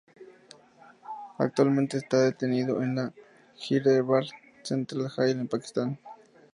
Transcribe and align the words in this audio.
Actualmente 1.37 1.97
está 1.99 2.21
detenido 2.23 2.81
en 2.81 2.95
la 2.95 3.13
Hyderabad 3.55 4.23
Central 4.63 5.09
Jail 5.09 5.37
en 5.41 5.47
Pakistán. 5.47 5.99